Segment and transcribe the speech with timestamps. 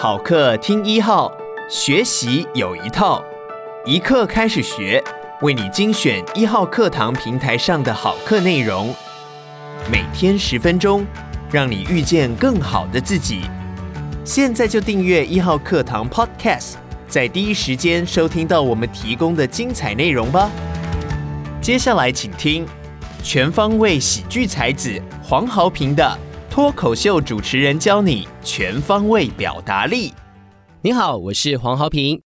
[0.00, 1.28] 好课听一号，
[1.68, 3.20] 学习有一套，
[3.84, 5.02] 一课开始学，
[5.40, 8.94] 为你精选一号课堂平台上的好课内容，
[9.90, 11.04] 每天十分钟，
[11.50, 13.40] 让你遇见更好的自己。
[14.24, 16.74] 现在就订阅一号课堂 Podcast，
[17.08, 20.48] 在第一时间收听到我们提供的精彩内容吧。
[21.60, 22.64] 接下来请听
[23.20, 26.18] 全方位喜剧才子黄豪平的。
[26.58, 30.12] 脱口秀主持人教你全方位表达力。
[30.82, 32.20] 你好，我是黄豪平。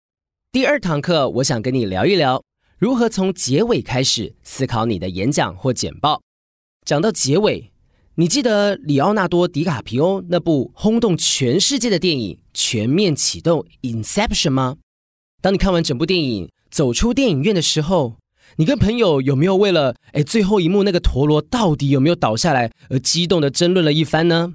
[0.50, 2.42] 第二堂课，我想跟你聊一聊
[2.78, 6.22] 如何从结尾开始思考你的演讲或简报。
[6.86, 7.72] 讲到结尾，
[8.14, 14.78] 你记得里奥纳多·迪卡皮欧那部轰动全世界的电影《全面启动》（Inception） 吗？
[15.42, 18.16] 当你看完整部电影，走出电影院的时候，
[18.56, 24.52] 你跟朋友有没有为了哎最后一幕那个陀螺到底有没有倒下来而激动地争论了一番呢？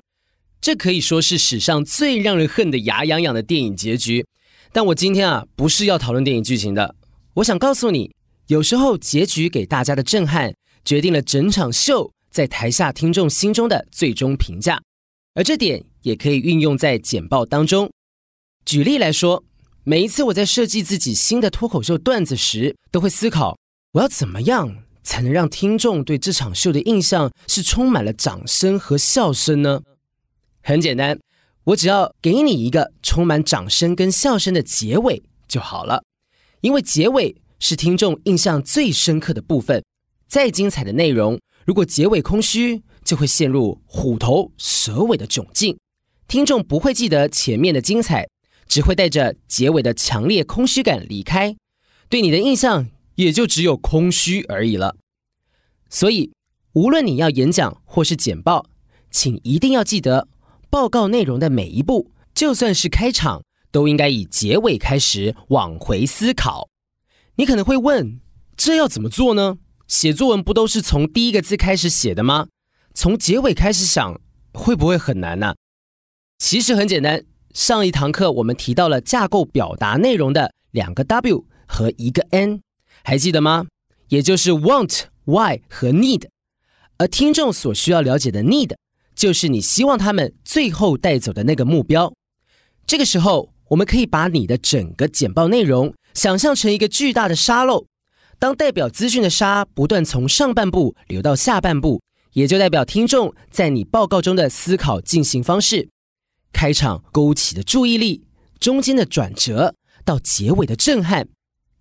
[0.61, 4.25] 这可以说是史上最让人恨得牙痒痒的电影结局。
[4.71, 6.95] 但我今天啊不是要讨论电影剧情的，
[7.35, 8.11] 我想告诉你，
[8.47, 14.81] 有时候结局给大家的震撼，决定了整场秀在台下听众心中的最终评价。
[15.33, 17.89] 而这点也可以运用在简报当中。
[18.65, 19.43] 举例来说，
[19.83, 23.57] 每一次我在设计自己新的脱口秀段子时，都会思考。
[23.93, 29.81] 我要怎么样才能让听众对这场秀的印象是充满了掌声和笑声呢？
[30.61, 31.17] 很简单，
[31.63, 36.03] 我只要给你一个充满掌声跟笑声的结尾就好了。
[36.61, 39.83] 因为结尾是听众印象最深刻的部分。
[40.27, 45.77] 再精彩的内容，如果结尾空虚，就会陷入虎头蛇尾的窘境。
[46.27, 48.27] 听众不会记得前面的精彩，
[48.67, 51.55] 只会带着结尾的强烈空虚感离开，
[52.09, 52.89] 对你的印象。
[53.17, 54.95] 也就只有空虚而已了。
[55.89, 56.31] 所以，
[56.73, 58.65] 无论你要演讲或是简报，
[59.11, 60.27] 请一定要记得，
[60.69, 66.69] 报告内容的每一步，就算是开场，都应该以结尾开始往回思考。
[67.35, 68.19] 你可能会问，
[68.55, 69.57] 这要怎么做呢？
[69.87, 72.47] 写作文不都是从第一个字开始写的吗？
[72.93, 74.19] 从结尾开始想，
[74.53, 75.55] 会不会很难呢？
[76.37, 77.23] 其实很简单。
[77.53, 82.61] 上一堂课我们提到了架构表达内容的两个 W 和一个 N。
[83.07, 83.65] 还记得吗？
[84.09, 86.27] 也就是 want、why 和 need，
[86.97, 88.75] 而听众所需要了解的 need，
[89.15, 92.13] 就是你希望他们最后带走的那个目标。
[92.85, 97.85] 这个时候，我们可以把你的整个简报内容想象成一个巨大的沙漏，
[98.37, 102.01] 当代表资讯的沙不断从上半部流到下半部，
[102.33, 105.87] 也就代表听众在你报告中的思考进行方式。
[106.51, 108.25] 开场勾起的注意力，
[108.59, 111.29] 中间的转折，到结尾的震撼。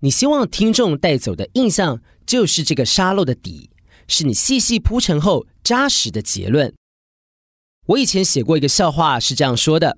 [0.01, 3.71] 你希望听众带走的印象，就是这个沙漏的底，
[4.07, 6.75] 是你细细铺陈后扎实的结论。
[7.87, 9.97] 我以前写过一个笑话，是这样说的：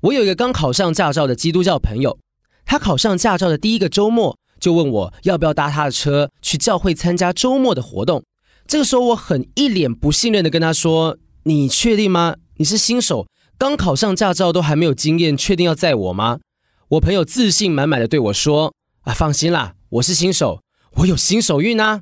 [0.00, 2.18] 我有一个刚考上驾照的基督教朋友，
[2.64, 8.24] 他考上驾照的第一个周末，就问我要不要搭他的车去教会参加周末的活动。
[8.66, 12.36] 这个时候，我很一脸不信任的跟他说：“你确定吗？
[12.56, 13.26] 你是新手，
[13.58, 16.40] 刚考上驾照都还没有经验，确定要载我吗？”
[16.88, 18.72] 我朋友自信满满的对我说。
[19.04, 22.00] 啊，放心啦，我是新手，我有新手运啊。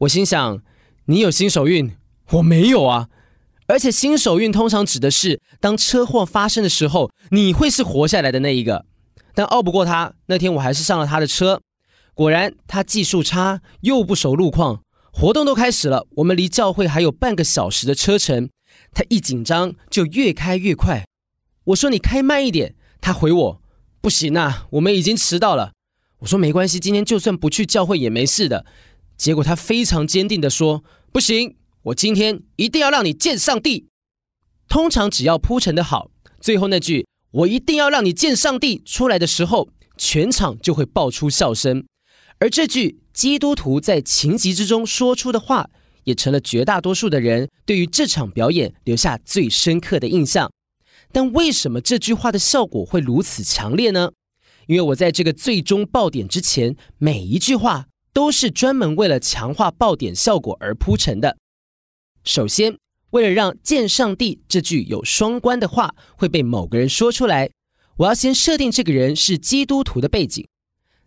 [0.00, 0.62] 我心想，
[1.06, 1.96] 你有新手运，
[2.32, 3.08] 我没有啊。
[3.66, 8.84] 而且新手运通常指的是，当车祸发生的时候，你会是活下来的那一个。
[9.34, 11.62] 但拗不过他，那天我还是上了他的车。
[12.12, 14.82] 果然，他技术差，又不熟路况。
[15.10, 18.50] 活动都开始了，我们离教会还有半个小时的车程。
[18.92, 21.06] 他一紧张就越开越快。
[21.64, 23.62] 我说你开慢一点，他回我
[24.02, 25.72] 不行啊，我们已经迟到了。
[26.24, 28.64] 我说没关系，今天就算不去教会也没事的。
[29.14, 33.88] 结果他非常坚定地说：“不行，我今天一定要让你见上帝。”
[34.66, 39.68] 通常只要铺陈得好，最后那句“我一定要让你见上帝”出来的时候，
[39.98, 41.84] 全场就会爆出笑声。
[42.38, 45.68] 而这句基督徒在情急之中说出的话，
[46.04, 50.50] 也成了绝大多数的人对于这场表演留下最深刻的印象。
[51.12, 54.12] 但为什么这句话的效果会如此强烈呢？
[54.66, 61.36] 因为我在这个最终爆点之前，每一句话都是专门为了强化爆点效果而铺陈的。
[62.24, 62.78] 首先，
[63.10, 67.50] 为了让“见上帝”这句有双关的话会被某个人说出来，
[67.98, 70.46] 我要先设定这个人是基督徒的背景。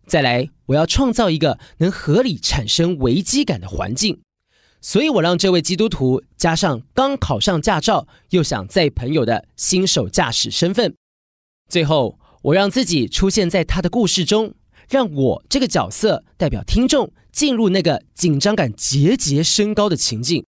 [0.06, 4.22] 再来，我要创造一个能合理产生危机感的环境，
[4.80, 10.96] 所以我让这位基督徒加上刚考上驾照又想载朋友的新手驾驶身份。
[11.68, 14.54] 最后，我让自己出现在他的故事中，
[14.90, 20.46] 让我这个角色代表听众进入那个紧张感节节升高的情境。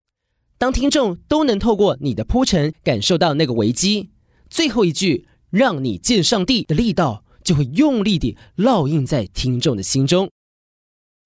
[0.59, 4.11] 当听众都能透过你的铺陈感受到那个危机，
[4.51, 10.31] 最后一句让你见上帝的力道就会用力地烙印在听众的心中。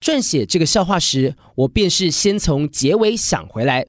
[0.00, 3.86] 撰写这个笑话时，我便是先从结尾想回来。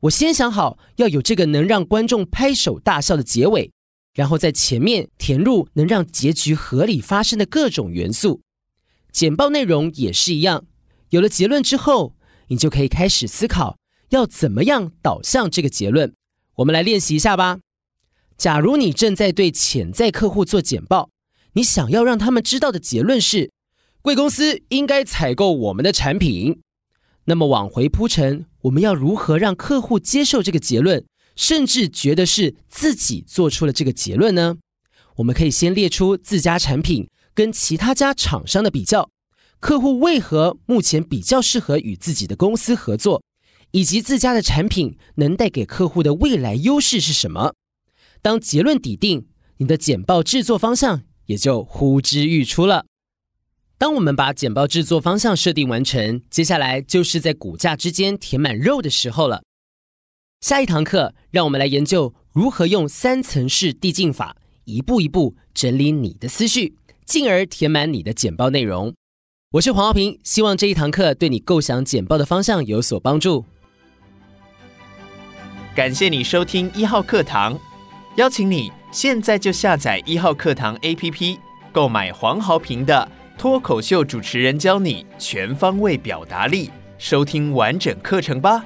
[0.00, 3.70] 我先想好要有这个能让观众拍手大笑的结尾，
[4.14, 8.40] 然后在前面填入能让结局合理发生的各种元素。
[9.10, 10.64] 简报内容也是一样，
[11.10, 12.14] 有了结论之后，
[12.48, 13.78] 你就可以开始思考
[14.10, 16.14] 要怎么样导向这个结论。
[16.56, 17.60] 我们来练习一下吧。
[18.36, 21.10] 假如你正在对潜在客户做简报，
[21.52, 23.52] 你想要让他们知道的结论是，
[24.00, 26.60] 贵公司应该采购我们的产品。
[27.26, 31.04] 那么往回铺陈，我们要如何让客户接受这个结论，
[31.36, 34.56] 甚至觉得是自己做出了这个结论呢？
[35.16, 39.10] 我们可以先列出自家产品跟其他家厂商的比较，
[39.60, 43.22] 客户为何目前比较适合与自己的公司合作，
[43.72, 47.54] 以及自家的产品能带给客户的未来优势是什么。
[48.20, 49.26] 当结论底定，
[49.58, 52.86] 你的简报制作方向也就呼之欲出了。
[53.78, 59.42] 当我们把简报制作方向设定完成，接下来就是在骨架之间填满肉的时候了。
[60.42, 66.74] 下一堂课，让我们来研究如何用三层式递进法，一步一步整理你的思绪，
[67.04, 68.92] 进而填满你的简报内容。
[69.52, 73.44] 我是黄豪平，希望这一堂课对你构想简报的方向有所帮助。
[75.76, 77.56] 感谢你收听一号课堂，
[78.16, 81.38] 邀请你现在就下载一号课堂 APP，
[81.70, 83.08] 购买黄豪平的。
[83.38, 86.68] 脱口秀主持人教你全方位表达力，
[86.98, 88.64] 收听完整课程吧。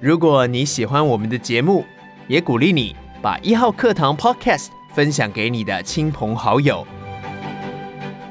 [0.00, 1.84] 如果你喜欢我们的节目，
[2.28, 6.86] 也鼓励你把一号课堂 Podcast 分享给你的亲朋好友。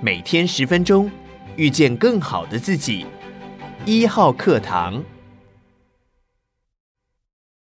[0.01, 1.09] 每天十分钟，
[1.55, 3.05] 遇见更好的自己。
[3.85, 5.03] 一号课堂。